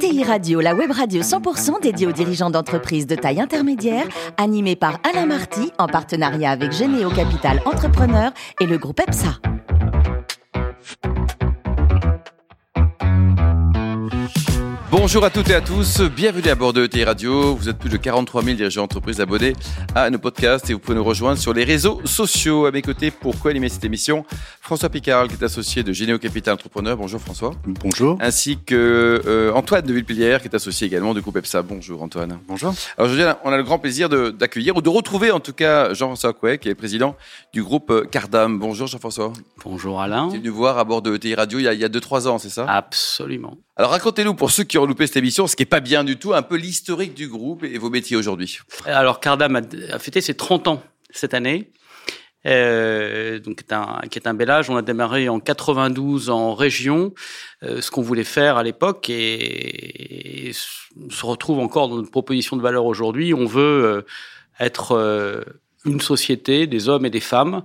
[0.00, 5.00] ETI Radio, la web radio 100% dédiée aux dirigeants d'entreprises de taille intermédiaire, animée par
[5.02, 8.30] Alain Marty en partenariat avec Généo Capital Entrepreneur
[8.60, 9.40] et le groupe EPSA.
[14.90, 17.54] Bonjour à toutes et à tous, bienvenue à bord de ETI Radio.
[17.54, 19.54] Vous êtes plus de 43 000 dirigeants d'entreprise abonnés
[19.94, 22.66] à nos podcasts et vous pouvez nous rejoindre sur les réseaux sociaux.
[22.66, 24.24] À mes côtés, pour co-animer cette émission,
[24.68, 26.94] François Picard, qui est associé de Généo Capital Entrepreneur.
[26.94, 27.52] Bonjour François.
[27.64, 28.18] Bonjour.
[28.20, 31.62] Ainsi que euh, Antoine de Villepilière, qui est associé également du groupe EPSA.
[31.62, 32.38] Bonjour Antoine.
[32.46, 32.74] Bonjour.
[32.98, 36.34] Alors aujourd'hui, on a le grand plaisir d'accueillir ou de retrouver en tout cas Jean-François
[36.34, 37.16] Couet, qui est président
[37.54, 38.58] du groupe euh, Cardam.
[38.58, 39.32] Bonjour Jean-François.
[39.64, 40.26] Bonjour Alain.
[40.26, 42.50] Vous êtes venu voir à bord de ETI Radio il y a 2-3 ans, c'est
[42.50, 42.66] ça?
[42.68, 43.56] Absolument.
[43.74, 46.18] Alors racontez-nous, pour ceux qui ont loupé cette émission, ce qui est pas bien du
[46.18, 48.58] tout, un peu l'historique du groupe et vos métiers aujourd'hui.
[48.84, 49.60] Alors Cardam a,
[49.94, 51.70] a, fêté ses 30 ans cette année,
[52.46, 53.64] euh, donc
[54.10, 54.70] qui est un bel âge.
[54.70, 57.12] On a démarré en 92 en région,
[57.62, 60.52] euh, ce qu'on voulait faire à l'époque et,
[61.10, 63.34] se retrouve encore dans notre proposition de valeur aujourd'hui.
[63.34, 64.06] On veut euh,
[64.58, 65.42] être euh,
[65.84, 67.62] une société, des hommes et des femmes,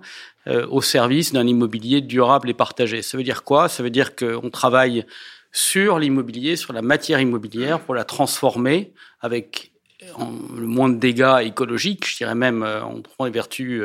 [0.69, 3.01] au service d'un immobilier durable et partagé.
[3.01, 3.69] Ça veut dire quoi?
[3.69, 5.05] Ça veut dire qu'on travaille
[5.53, 9.71] sur l'immobilier, sur la matière immobilière pour la transformer avec
[10.19, 13.81] le moins de dégâts écologiques, je dirais même en trouvant les vertus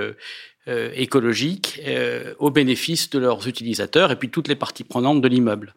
[0.69, 5.21] euh, euh, écologiques euh, au bénéfice de leurs utilisateurs et puis toutes les parties prenantes
[5.21, 5.75] de l'immeuble.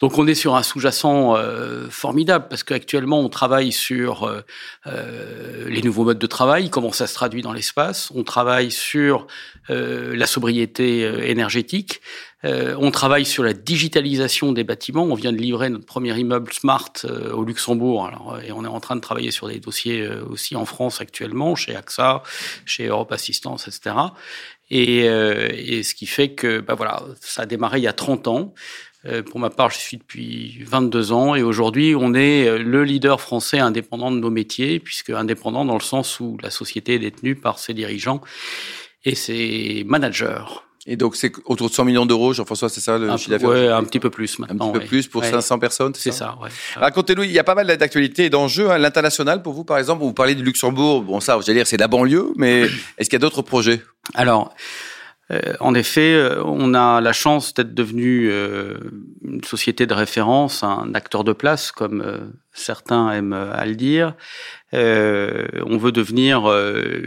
[0.00, 5.82] Donc on est sur un sous-jacent euh, formidable parce qu'actuellement on travaille sur euh, les
[5.82, 8.10] nouveaux modes de travail, comment ça se traduit dans l'espace.
[8.14, 9.26] On travaille sur
[9.68, 12.00] la sobriété énergétique.
[12.44, 15.02] Euh, on travaille sur la digitalisation des bâtiments.
[15.02, 18.06] On vient de livrer notre premier immeuble smart euh, au Luxembourg.
[18.06, 21.00] Alors, et on est en train de travailler sur des dossiers euh, aussi en France
[21.00, 22.22] actuellement, chez AXA,
[22.64, 23.96] chez Europe Assistance, etc.
[24.70, 28.28] Et, et ce qui fait que, bah voilà, ça a démarré il y a 30
[28.28, 28.54] ans.
[29.30, 33.60] Pour ma part, je suis depuis 22 ans et aujourd'hui, on est le leader français
[33.60, 37.58] indépendant de nos métiers, puisque indépendant dans le sens où la société est détenue par
[37.58, 38.20] ses dirigeants
[39.06, 40.44] et ses managers.
[40.90, 43.48] Et donc, c'est autour de 100 millions d'euros, Jean-François, c'est ça le chiffre d'affaires?
[43.50, 44.70] Ouais, un petit peu plus maintenant.
[44.70, 45.30] Un petit peu plus pour ouais.
[45.30, 46.48] 500 personnes, c'est ça, ça ouais.
[46.76, 48.70] Racontez-nous, il y a pas mal d'actualités et d'enjeux.
[48.70, 51.02] Hein, L'international, pour vous, par exemple, vous parlez du Luxembourg.
[51.02, 52.62] Bon, ça, j'allais dire, c'est la banlieue, mais
[52.98, 53.82] est-ce qu'il y a d'autres projets?
[54.14, 54.54] Alors,
[55.60, 58.78] en effet, euh, on a la chance d'être devenu euh,
[59.22, 62.20] une société de référence, un acteur de place, comme euh,
[62.54, 64.14] certains aiment à le dire.
[64.72, 66.46] Euh, on veut devenir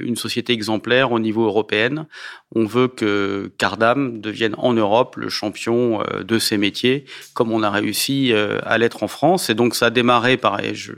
[0.02, 2.08] une société exemplaire au niveau européen.
[2.56, 7.70] On veut que Cardam devienne en Europe le champion de ses métiers, comme on a
[7.70, 8.34] réussi
[8.64, 9.50] à l'être en France.
[9.50, 10.94] Et donc ça a démarré, pareil, je,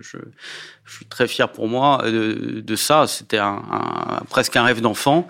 [0.86, 3.08] suis très fier pour moi de, ça.
[3.08, 3.42] C'était
[4.30, 5.28] presque un rêve d'enfant.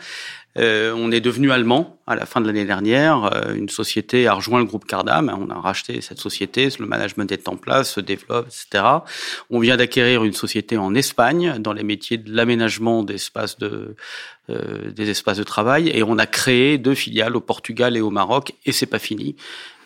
[0.58, 3.34] Euh, on est devenu allemand à la fin de l'année dernière.
[3.34, 5.36] Euh, une société a rejoint le groupe Cardam.
[5.40, 6.70] On a racheté cette société.
[6.80, 8.84] Le management est en place, se développe, etc.
[9.50, 13.16] On vient d'acquérir une société en Espagne dans les métiers de l'aménagement de
[14.50, 18.10] euh, des espaces de travail et on a créé deux filiales au Portugal et au
[18.10, 19.38] Maroc et c'est pas fini.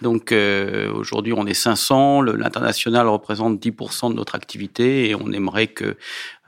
[0.02, 5.68] Donc euh, aujourd'hui on est 500, l'international représente 10% de notre activité et on aimerait
[5.68, 5.96] que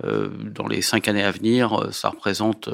[0.05, 2.67] euh, dans les cinq années à venir ça représente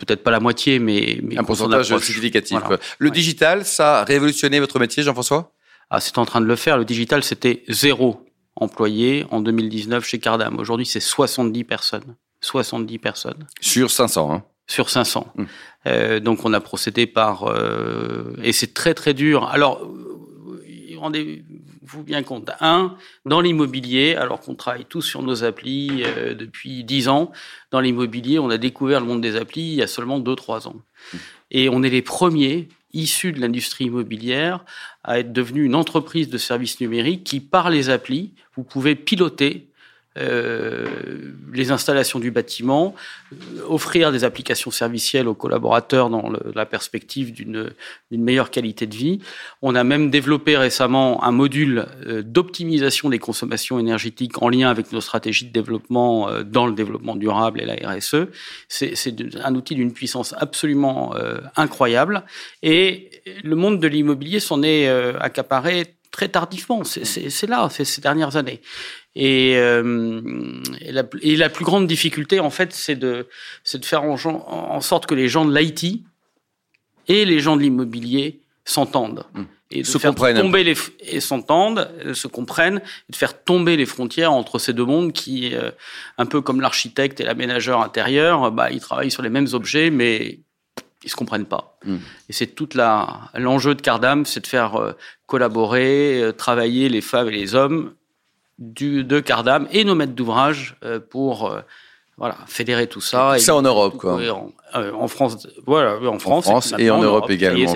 [0.00, 2.58] peut-être pas la moitié, mais, mais un pourcentage significatif.
[2.60, 2.78] Voilà.
[2.98, 3.14] Le ouais.
[3.14, 5.52] digital, ça a révolutionné votre métier, Jean-François?
[5.90, 6.78] Ah, c'est en train de le faire.
[6.78, 8.24] Le digital, c'était zéro
[8.56, 10.58] employé en 2019 chez Cardam.
[10.58, 12.16] Aujourd'hui, c'est 70 personnes.
[12.40, 13.46] 70 personnes.
[13.60, 15.32] Sur 500, hein Sur 500.
[15.36, 15.46] Hum.
[15.86, 17.44] Euh, donc, on a procédé par...
[17.44, 19.48] Euh, et c'est très, très dur.
[19.48, 19.86] Alors,
[21.00, 22.50] rendez-vous bien compte.
[22.60, 27.32] Un, dans l'immobilier, alors qu'on travaille tous sur nos applis euh, depuis dix ans,
[27.70, 30.68] dans l'immobilier, on a découvert le monde des applis il y a seulement deux, trois
[30.68, 30.76] ans.
[31.50, 34.64] Et on est les premiers issus de l'industrie immobilière
[35.04, 39.69] à être devenu une entreprise de services numériques qui, par les applis, vous pouvez piloter
[40.18, 40.86] euh,
[41.52, 42.96] les installations du bâtiment,
[43.32, 43.36] euh,
[43.68, 47.72] offrir des applications servicielles aux collaborateurs dans la perspective d'une
[48.10, 49.20] meilleure qualité de vie.
[49.62, 54.90] On a même développé récemment un module euh, d'optimisation des consommations énergétiques en lien avec
[54.90, 58.26] nos stratégies de développement dans le développement durable et la RSE.
[58.68, 59.14] C'est
[59.44, 61.14] un outil d'une puissance absolument
[61.56, 62.24] incroyable
[62.62, 63.10] et
[63.44, 64.88] le monde de l'immobilier s'en est
[65.20, 66.82] accaparé très tardivement.
[66.84, 68.60] C'est là, ces dernières années.
[69.14, 73.28] Et, euh, et, la, et, la, plus grande difficulté, en fait, c'est de,
[73.74, 76.04] de faire en, en, sorte que les gens de l'IT
[77.08, 79.24] et les gens de l'immobilier s'entendent.
[79.34, 79.42] Mmh.
[79.72, 80.36] Et de se faire comprennent.
[80.36, 82.78] tomber les et s'entendent, se comprennent,
[83.08, 85.70] et de faire tomber les frontières entre ces deux mondes qui, euh,
[86.18, 90.40] un peu comme l'architecte et l'aménageur intérieur, bah, ils travaillent sur les mêmes objets, mais
[91.04, 91.78] ils se comprennent pas.
[91.84, 91.96] Mm.
[92.28, 94.92] Et c'est toute la l'enjeu de Cardam, c'est de faire euh,
[95.26, 97.92] collaborer, euh, travailler les femmes et les hommes
[98.58, 101.56] du, de Cardam et nos maîtres d'ouvrage euh, pour
[102.18, 103.34] voilà fédérer tout ça.
[103.38, 104.20] C'est en Europe, quoi.
[104.74, 107.72] En, France, voilà, en France, en France et en, Europe, également.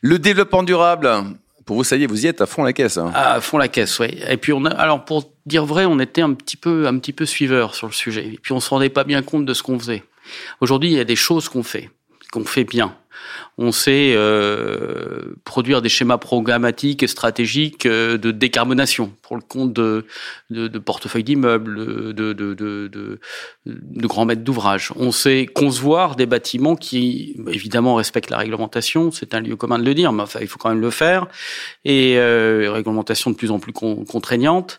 [0.00, 1.10] Le développement durable.
[1.64, 2.96] Pour vous, ça y est, vous y êtes à fond la caisse.
[2.96, 3.10] Hein.
[3.12, 4.20] À fond la caisse, oui.
[4.28, 7.12] Et puis on a, alors pour dire vrai, on était un petit peu, un petit
[7.12, 8.24] peu suiveur sur le sujet.
[8.24, 10.04] Et puis on se rendait pas bien compte de ce qu'on faisait.
[10.60, 11.90] Aujourd'hui, il y a des choses qu'on fait
[12.30, 12.96] qu'on fait bien.
[13.58, 19.72] On sait euh, produire des schémas programmatiques et stratégiques euh, de décarbonation pour le compte
[19.72, 20.04] de,
[20.50, 23.18] de, portefeuilles d'immeubles, de,
[24.06, 24.92] grands maîtres d'ouvrage.
[24.96, 29.10] On sait concevoir des bâtiments qui, évidemment, respectent la réglementation.
[29.10, 31.26] C'est un lieu commun de le dire, mais enfin, il faut quand même le faire.
[31.84, 34.78] Et euh, réglementation de plus en plus contraignante.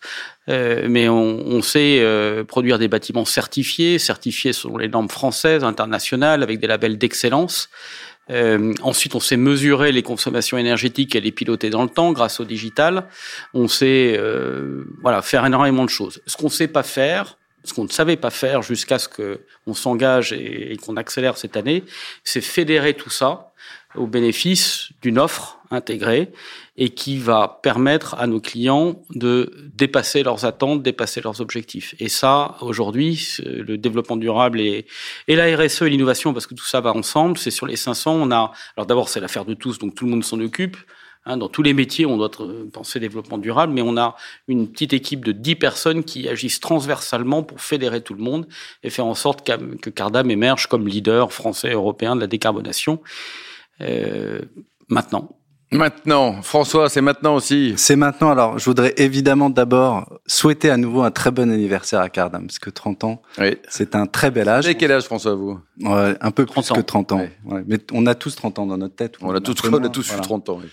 [0.49, 5.63] Euh, mais on, on sait euh, produire des bâtiments certifiés, certifiés selon les normes françaises,
[5.63, 7.69] internationales, avec des labels d'excellence.
[8.29, 12.39] Euh, ensuite, on sait mesurer les consommations énergétiques et les piloter dans le temps grâce
[12.39, 13.07] au digital.
[13.53, 16.21] On sait euh, voilà faire énormément de choses.
[16.25, 17.36] Ce qu'on sait pas faire,
[17.67, 21.83] ce qu'on ne savait pas faire jusqu'à ce qu'on s'engage et, qu'on accélère cette année,
[22.23, 23.51] c'est fédérer tout ça
[23.95, 26.31] au bénéfice d'une offre intégrée
[26.77, 31.95] et qui va permettre à nos clients de dépasser leurs attentes, dépasser leurs objectifs.
[31.99, 34.85] Et ça, aujourd'hui, le développement durable et,
[35.27, 38.13] et la RSE et l'innovation, parce que tout ça va ensemble, c'est sur les 500,
[38.13, 40.77] on a, alors d'abord c'est l'affaire de tous, donc tout le monde s'en occupe.
[41.29, 42.31] Hein, dans tous les métiers, on doit
[42.71, 44.15] penser développement durable, mais on a
[44.47, 48.47] une petite équipe de 10 personnes qui agissent transversalement pour fédérer tout le monde
[48.81, 53.01] et faire en sorte que Cardam émerge comme leader français, européen de la décarbonation.
[53.81, 54.39] Euh,
[54.87, 55.37] maintenant.
[55.69, 57.73] Maintenant, François, c'est maintenant aussi.
[57.75, 58.31] C'est maintenant.
[58.31, 62.59] Alors, je voudrais évidemment d'abord souhaiter à nouveau un très bon anniversaire à Cardam, parce
[62.59, 63.57] que 30 ans, oui.
[63.67, 64.65] c'est un très bel âge.
[64.65, 65.59] Vous quel âge, François, vous?
[65.81, 67.27] Ouais, Un peu plus que 30 ans.
[67.43, 67.63] Ouais.
[67.67, 69.15] Mais on a tous 30 ans dans notre tête.
[69.21, 70.59] On, a, tous, on a tous eu 30 ans.
[70.63, 70.69] Oui.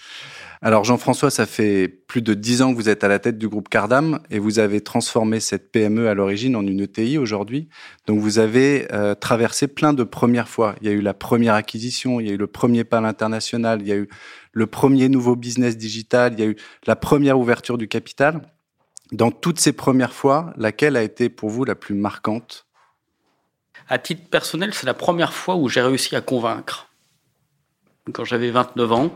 [0.65, 3.49] Alors Jean-François, ça fait plus de dix ans que vous êtes à la tête du
[3.49, 7.69] groupe Cardam et vous avez transformé cette PME à l'origine en une ETI aujourd'hui.
[8.07, 10.75] Donc vous avez euh, traversé plein de premières fois.
[10.81, 13.01] Il y a eu la première acquisition, il y a eu le premier pas à
[13.03, 14.09] l'international, il y a eu
[14.53, 16.57] le premier nouveau business digital, il y a eu
[16.87, 18.41] la première ouverture du capital.
[19.13, 22.65] Dans toutes ces premières fois, laquelle a été pour vous la plus marquante?
[23.91, 26.89] À titre personnel, c'est la première fois où j'ai réussi à convaincre.
[28.15, 29.11] Quand j'avais 29 ans,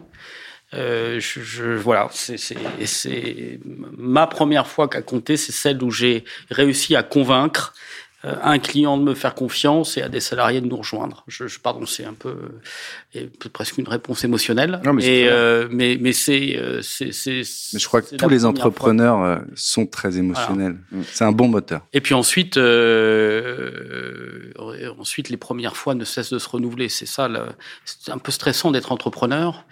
[0.75, 3.61] euh, je, je, voilà, c'est
[3.97, 7.75] ma première fois qu'à compter, c'est celle où j'ai réussi à convaincre
[8.25, 11.23] euh, un client de me faire confiance et à des salariés de nous rejoindre.
[11.29, 12.35] Je, je pardon, c'est un peu,
[13.15, 14.81] euh, presque une réponse émotionnelle.
[14.85, 17.13] Non, mais, et, euh, mais, mais c'est, euh, c'est,
[17.73, 19.47] Mais je crois que tous les entrepreneurs fois.
[19.55, 20.79] sont très émotionnels.
[20.91, 21.07] Voilà.
[21.13, 21.87] C'est un bon moteur.
[21.93, 22.59] Et puis ensuite,
[24.99, 26.89] ensuite, les premières fois ne cessent de se renouveler.
[26.89, 27.31] C'est ça,
[27.85, 29.65] c'est un peu stressant d'être entrepreneur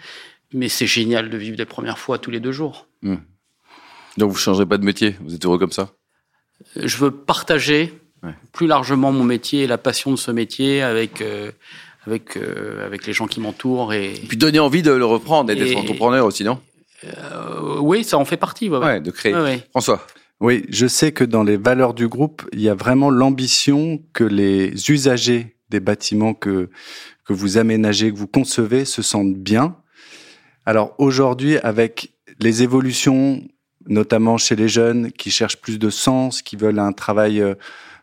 [0.53, 2.87] mais c'est génial de vivre les premières fois tous les deux jours.
[3.01, 3.15] Mmh.
[4.17, 5.89] Donc vous ne changerez pas de métier Vous êtes heureux comme ça?
[6.75, 8.33] Je veux partager ouais.
[8.51, 11.51] plus largement mon métier et la passion de ce métier avec, euh,
[12.05, 13.93] avec, euh, avec les gens qui m'entourent.
[13.93, 16.59] Et, et, puis donner envie de le reprendre et, et d'être entrepreneur aussi, non?
[17.03, 18.69] Euh, Oui, ça en fait partie.
[18.69, 19.01] Ouais, ouais.
[19.01, 19.35] de créer.
[19.69, 20.05] François
[20.39, 24.23] oui, je sais que dans les valeurs du groupe, il y a vraiment l'ambition que
[24.23, 26.69] les usagers des bâtiments que,
[27.25, 29.75] que vous aménagez, que vous concevez, se sentent bien,
[30.67, 32.11] alors aujourd'hui, avec
[32.41, 33.41] les évolutions,
[33.87, 37.55] notamment chez les jeunes qui cherchent plus de sens, qui veulent un travail euh,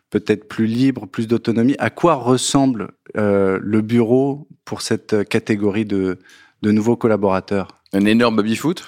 [0.09, 6.17] peut-être plus libre, plus d'autonomie, à quoi ressemble euh, le bureau pour cette catégorie de,
[6.63, 7.67] de nouveaux collaborateurs?
[7.93, 8.83] Un énorme baby-foot?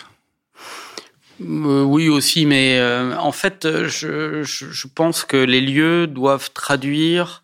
[1.41, 6.49] Euh, oui aussi, mais euh, en fait, je, je, je, pense que les lieux doivent
[6.51, 7.43] traduire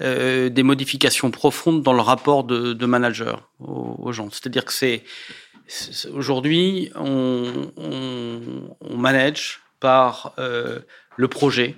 [0.00, 4.28] euh, des modifications profondes dans le rapport de, de manager aux, aux gens.
[4.30, 5.02] C'est-à-dire que c'est
[6.12, 10.80] Aujourd'hui, on, on, on, manage par euh,
[11.16, 11.76] le projet.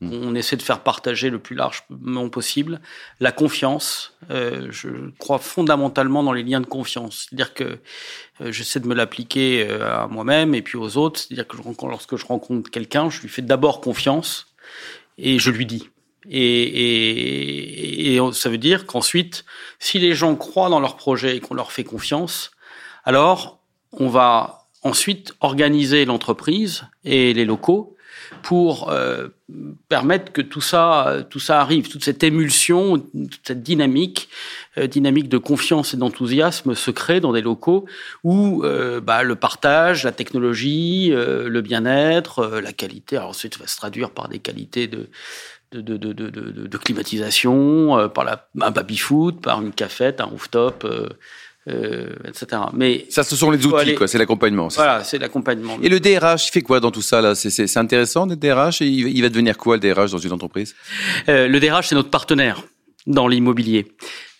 [0.00, 0.10] Mmh.
[0.12, 2.80] On essaie de faire partager le plus largement possible
[3.20, 4.14] la confiance.
[4.30, 4.88] Euh, je
[5.18, 7.26] crois fondamentalement dans les liens de confiance.
[7.28, 7.78] C'est-à-dire que
[8.40, 11.20] euh, j'essaie de me l'appliquer euh, à moi-même et puis aux autres.
[11.20, 14.48] C'est-à-dire que je, lorsque je rencontre quelqu'un, je lui fais d'abord confiance
[15.18, 15.88] et je lui dis.
[16.28, 19.44] Et, et, et ça veut dire qu'ensuite,
[19.78, 22.50] si les gens croient dans leur projet et qu'on leur fait confiance,
[23.06, 23.60] alors
[23.92, 27.96] on va ensuite organiser l'entreprise et les locaux
[28.42, 29.28] pour euh,
[29.88, 34.28] permettre que tout ça, tout ça arrive, toute cette émulsion, toute cette dynamique,
[34.78, 37.86] euh, dynamique de confiance et d'enthousiasme se crée dans des locaux
[38.24, 44.10] où euh, bah, le partage, la technologie, le bien-être, la qualité, ensuite va se traduire
[44.10, 45.08] par des qualités de
[46.78, 50.86] climatisation, par la, un baby-foot, par une cafette, un rooftop,
[51.68, 52.62] euh, etc.
[52.72, 54.08] Mais ça, ce sont les outils, quoi.
[54.08, 54.68] C'est l'accompagnement.
[54.68, 55.78] Voilà, c'est l'accompagnement.
[55.82, 57.34] Et le DRH, il fait quoi dans tout ça là?
[57.34, 58.80] C'est intéressant, le DRH.
[58.80, 60.74] il, il va devenir quoi le DRH dans une entreprise?
[61.28, 62.62] Euh, Le DRH, c'est notre partenaire
[63.06, 63.86] dans l'immobilier.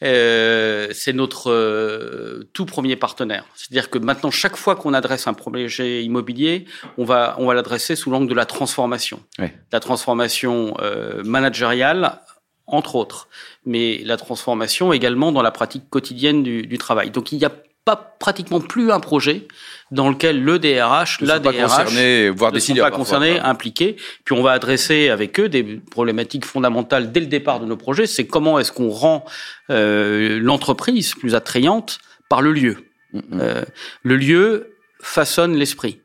[0.03, 3.45] Euh, c'est notre euh, tout premier partenaire.
[3.55, 6.67] C'est-à-dire que maintenant, chaque fois qu'on adresse un projet immobilier,
[6.99, 9.21] on va on va l'adresser sous l'angle de la transformation,
[9.73, 12.21] la transformation euh, managériale
[12.67, 13.29] entre autres,
[13.65, 17.11] mais la transformation également dans la pratique quotidienne du, du travail.
[17.11, 17.53] Donc il y a
[17.87, 19.47] pas pratiquement plus un projet
[19.93, 23.95] dans lequel le DRH, la DRH, voire ne sont pas concernés, impliqués.
[24.25, 28.09] Puis on va adresser avec eux des problématiques fondamentales dès le départ de nos projets.
[28.09, 29.25] C'est comment est-ce qu'on rend
[29.71, 32.77] euh, l'entreprise plus attrayante par le lieu.
[33.35, 33.65] Euh,
[34.03, 36.01] le lieu façonne l'esprit.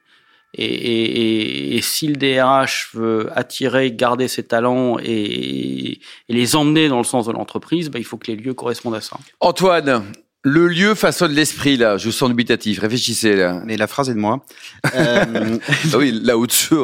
[0.53, 6.89] Et, et, et, si le DRH veut attirer, garder ses talents et, et les emmener
[6.89, 9.17] dans le sens de l'entreprise, ben, il faut que les lieux correspondent à ça.
[9.39, 10.03] Antoine,
[10.43, 11.98] le lieu façonne l'esprit, là.
[11.98, 12.79] Je sens dubitatif.
[12.79, 13.62] Réfléchissez, là.
[13.65, 14.43] Mais la phrase est de moi.
[14.96, 15.58] Euh...
[15.93, 16.75] ah oui, là au-dessus,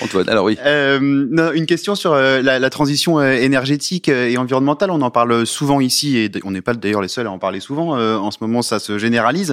[0.00, 0.28] Antoine.
[0.28, 0.56] Alors oui.
[0.64, 4.90] Euh, non, une question sur euh, la, la, transition euh, énergétique et environnementale.
[4.90, 7.60] On en parle souvent ici, et on n'est pas d'ailleurs les seuls à en parler
[7.60, 7.96] souvent.
[7.98, 9.52] en ce moment, ça se généralise.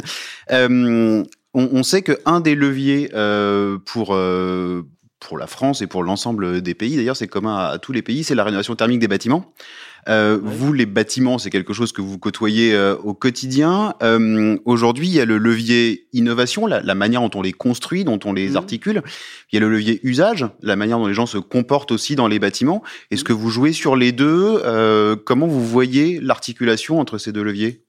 [1.53, 3.09] On, on, sait qu'un des leviers
[3.85, 4.15] pour
[5.19, 8.23] pour la France et pour l'ensemble des pays, d'ailleurs c'est commun à, tous les pays,
[8.23, 9.53] c'est la rénovation thermique des bâtiments.
[10.07, 13.95] Euh, Vous, les bâtiments, c'est quelque chose que vous côtoyez euh, au quotidien.
[14.01, 18.05] Euh, Aujourd'hui, il y a le levier innovation, la, la, manière dont on les construit,
[18.05, 18.57] dont on les mmh.
[18.57, 19.03] articule.
[19.51, 22.27] Il y a le levier usage, la manière dont les gens se comportent aussi dans
[22.27, 22.81] les bâtiments.
[23.11, 23.25] Est-ce mmh.
[23.25, 24.61] que vous jouez sur les deux?
[24.63, 27.83] Euh, Comment vous voyez l'articulation entre ces deux leviers?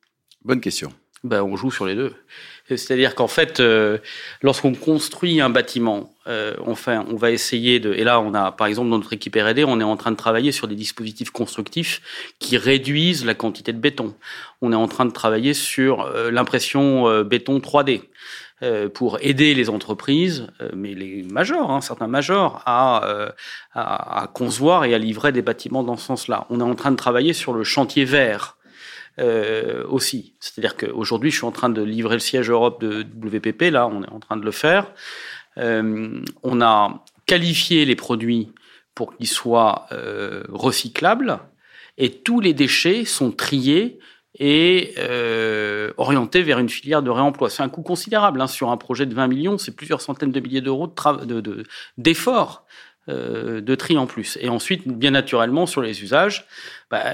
[0.44, 0.92] Bonne question.
[1.22, 2.14] Ben, on joue sur les deux.
[2.68, 3.98] C'est-à-dire qu'en fait, euh,
[4.42, 7.92] lorsqu'on construit un bâtiment, euh, enfin, on va essayer de.
[7.92, 10.16] Et là, on a, par exemple, dans notre équipe R&D, on est en train de
[10.16, 12.00] travailler sur des dispositifs constructifs
[12.38, 14.14] qui réduisent la quantité de béton.
[14.62, 18.02] On est en train de travailler sur euh, l'impression euh, béton 3D
[18.62, 23.32] euh, pour aider les entreprises, mais les majors, hein, certains majors, à,
[23.72, 26.46] à, à concevoir et à livrer des bâtiments dans ce sens-là.
[26.50, 28.56] On est en train de travailler sur le chantier vert
[29.20, 30.34] euh, aussi.
[30.40, 34.02] C'est-à-dire qu'aujourd'hui, je suis en train de livrer le siège Europe de WPP, là, on
[34.02, 34.92] est en train de le faire.
[35.58, 38.52] Euh, on a qualifié les produits
[38.94, 41.38] pour qu'ils soient euh, recyclables
[41.98, 43.98] et tous les déchets sont triés
[44.38, 47.50] et euh, orientés vers une filière de réemploi.
[47.50, 50.40] C'est un coût considérable hein, sur un projet de 20 millions, c'est plusieurs centaines de
[50.40, 50.92] milliers d'euros
[51.98, 52.64] d'efforts.
[52.64, 52.64] De,
[53.10, 54.38] de, euh, de tri en plus.
[54.40, 56.46] Et ensuite, bien naturellement, sur les usages,
[56.90, 57.04] bah,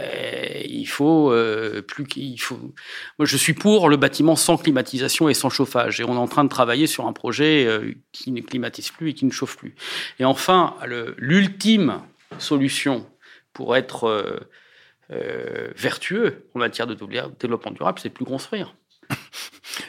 [0.64, 2.74] il faut euh, plus qu'il faut.
[3.18, 6.00] Moi, je suis pour le bâtiment sans climatisation et sans chauffage.
[6.00, 9.10] Et on est en train de travailler sur un projet euh, qui ne climatise plus
[9.10, 9.74] et qui ne chauffe plus.
[10.18, 10.76] Et enfin,
[11.16, 12.00] l'ultime
[12.38, 13.06] solution
[13.52, 14.48] pour être
[15.08, 16.94] vertueux en matière de
[17.38, 18.74] développement durable, c'est plus construire.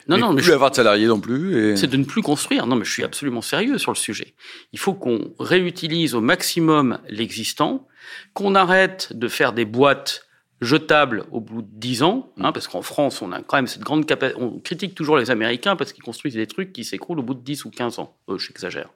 [0.08, 0.54] Non, non, mais plus je...
[0.54, 1.72] avoir de salariés non plus.
[1.72, 1.78] Et...
[1.78, 2.66] C'est de ne plus construire.
[2.68, 4.36] Non, mais je suis absolument sérieux sur le sujet.
[4.74, 7.88] Il faut qu'on réutilise au maximum l'existant,
[8.34, 10.28] qu'on arrête de faire des boîtes
[10.60, 13.84] jetables au bout de 10 ans, hein, parce qu'en France, on a quand même cette
[13.84, 14.42] grande capacité.
[14.42, 17.42] On critique toujours les Américains parce qu'ils construisent des trucs qui s'écroulent au bout de
[17.44, 18.18] 10 ou 15 ans.
[18.30, 18.90] Euh, J'exagère.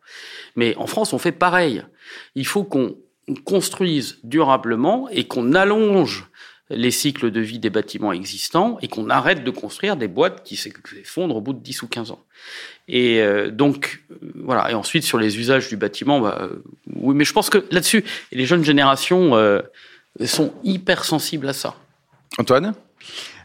[0.55, 1.83] Mais en France, on fait pareil.
[2.35, 2.97] Il faut qu'on
[3.45, 6.27] construise durablement et qu'on allonge
[6.73, 10.55] les cycles de vie des bâtiments existants et qu'on arrête de construire des boîtes qui
[10.55, 12.19] s'effondrent au bout de 10 ou 15 ans.
[12.87, 14.71] Et euh, donc, euh, voilà.
[14.71, 16.63] Et ensuite, sur les usages du bâtiment, bah, euh,
[16.95, 19.61] oui, mais je pense que là-dessus, les jeunes générations euh,
[20.25, 21.75] sont hyper sensibles à ça.
[22.37, 22.73] Antoine?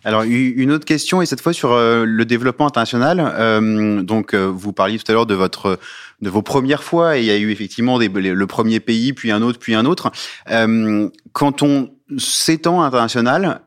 [0.05, 3.19] Alors une autre question et cette fois sur le développement international.
[3.19, 5.81] Euh, donc vous parliez tout à l'heure de votre
[6.23, 9.33] de vos premières fois et il y a eu effectivement des, le premier pays puis
[9.33, 10.13] un autre puis un autre.
[11.33, 13.61] quand on s'étend international,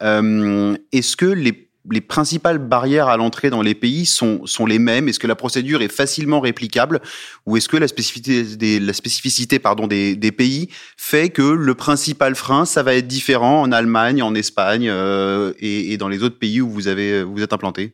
[0.91, 5.07] est-ce que les les principales barrières à l'entrée dans les pays sont, sont les mêmes?
[5.07, 7.01] Est-ce que la procédure est facilement réplicable?
[7.45, 12.35] Ou est-ce que la spécificité, des, la spécificité pardon, des, pays fait que le principal
[12.35, 16.61] frein, ça va être différent en Allemagne, en Espagne euh, et, dans les autres pays
[16.61, 17.93] où vous, avez, vous êtes implanté?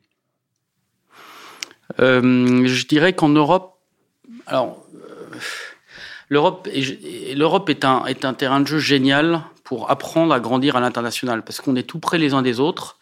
[1.99, 3.79] Euh, Je dirais qu'en Europe,
[4.47, 5.39] alors euh,
[6.29, 11.43] l'Europe est un, est un terrain de jeu génial pour apprendre à grandir à l'international
[11.43, 12.97] parce qu'on est tout près les uns des autres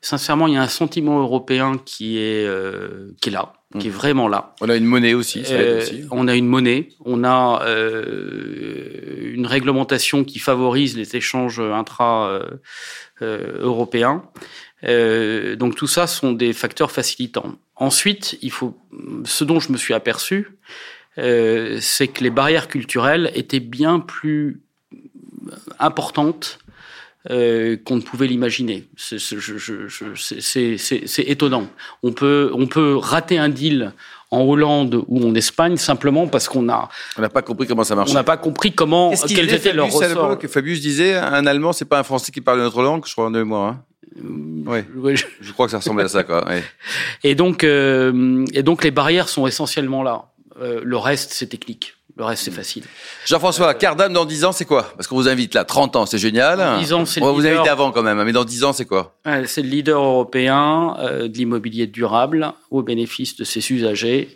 [0.00, 3.90] sincèrement, il y a un sentiment européen qui est euh, qui est là, qui est
[3.90, 3.94] mmh.
[3.94, 4.54] vraiment là.
[4.60, 5.44] On a une monnaie aussi.
[5.44, 6.04] Ça euh, aussi.
[6.10, 6.90] On a une monnaie.
[7.04, 12.42] On a euh, une réglementation qui favorise les échanges intra euh,
[13.22, 14.24] euh, européens.
[14.82, 17.56] donc tout ça sont des facteurs facilitants.
[17.76, 18.76] Ensuite, il faut
[19.24, 20.58] ce dont je me suis aperçu,
[21.16, 24.62] c'est que les barrières culturelles étaient bien plus
[25.78, 26.58] importante
[27.30, 28.88] euh, qu'on ne pouvait l'imaginer.
[28.96, 29.18] C'est
[31.26, 31.66] étonnant.
[32.02, 33.92] On peut, on peut rater un deal
[34.30, 37.94] en Hollande ou en Espagne simplement parce qu'on a on n'a pas compris comment ça
[37.94, 38.12] marchait.
[38.12, 40.38] On n'a pas compris comment qu quels étaient leurs ressorts.
[40.48, 43.42] Fabius disait un Allemand c'est pas un Français qui parle notre langue, je crois de
[43.42, 43.68] moi.
[43.68, 43.82] Hein.
[44.18, 46.46] Euh, oui, je crois que ça ressemblait à ça quoi.
[47.24, 50.26] Et donc euh, et donc les barrières sont essentiellement là.
[50.60, 51.94] Euh, le reste c'est technique.
[52.18, 52.82] Le reste, c'est facile.
[53.26, 54.92] Jean-François, Cardam dans 10 ans, c'est quoi?
[54.96, 56.80] Parce qu'on vous invite là, 30 ans, c'est génial.
[56.80, 58.86] 10 ans, c'est On va vous inviter avant quand même, mais dans 10 ans, c'est
[58.86, 59.14] quoi?
[59.46, 64.34] C'est le leader européen euh, de l'immobilier durable au bénéfice de ses usagers,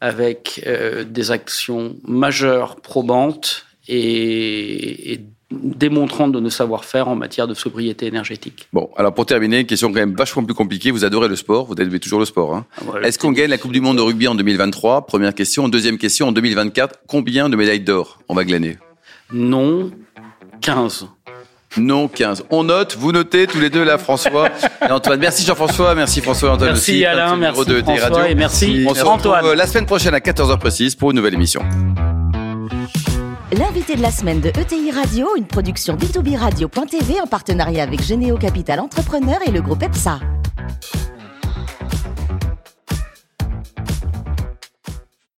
[0.00, 7.54] avec euh, des actions majeures, probantes et, et démontrant de nos savoir-faire en matière de
[7.54, 8.68] sobriété énergétique.
[8.72, 10.90] Bon, alors pour terminer, une question quand même vachement plus compliquée.
[10.90, 12.54] Vous adorez le sport, vous aimez toujours le sport.
[12.54, 12.66] Hein.
[12.80, 15.68] Ah, Est-ce qu'on gagne la Coupe du Monde de rugby en 2023 Première question.
[15.68, 18.78] Deuxième question, en 2024, combien de médailles d'or on va glaner?
[19.32, 19.90] Non,
[20.60, 21.08] 15.
[21.76, 22.44] Non, 15.
[22.50, 24.48] On note, vous notez tous les deux là, François
[24.88, 25.20] et Antoine.
[25.20, 27.04] Merci Jean-François, merci François et Antoine merci aussi.
[27.04, 30.94] Alain, merci de François et merci, On se retrouve la semaine prochaine à 14h précise
[30.94, 31.62] pour une nouvelle émission.
[33.52, 38.36] L'invité de la semaine de ETI Radio, une production B2B Radio.tv en partenariat avec Généo
[38.36, 40.20] Capital Entrepreneur et le groupe EPSA.